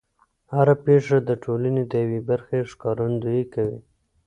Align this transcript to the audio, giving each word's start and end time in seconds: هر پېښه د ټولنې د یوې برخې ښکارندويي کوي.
هر 0.53 0.67
پېښه 0.85 1.17
د 1.27 1.29
ټولنې 1.43 1.83
د 1.91 1.93
یوې 2.03 2.19
برخې 2.29 2.59
ښکارندويي 2.71 3.43
کوي. 3.53 3.79